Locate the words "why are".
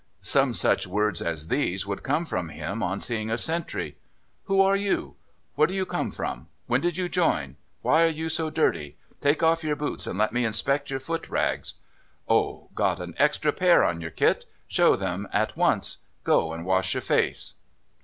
7.83-8.07